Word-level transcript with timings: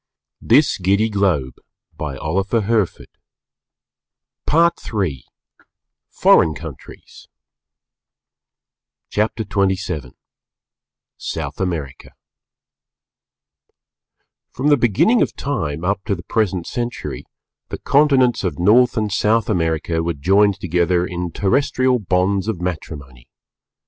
"_PART 4.47 4.93
III 4.93 5.23
FOREIGN 6.09 6.55
COUNTRIES 6.55 7.27
CHAPTER 9.11 9.43
XXVII 9.43 10.15
SOUTH 11.17 11.61
AMERICA 11.61 12.11
From 14.49 14.69
the 14.69 14.75
beginning 14.75 15.21
of 15.21 15.35
time 15.35 15.85
up 15.85 16.03
to 16.05 16.15
the 16.15 16.23
present 16.23 16.65
century, 16.65 17.23
the 17.69 17.77
continents 17.77 18.43
of 18.43 18.57
North 18.57 18.97
and 18.97 19.11
South 19.11 19.47
America 19.51 20.01
were 20.01 20.13
joined 20.15 20.59
together 20.59 21.05
in 21.05 21.29
terrestrial 21.31 21.99
bonds 21.99 22.47
of 22.47 22.59
matrimony. 22.59 23.29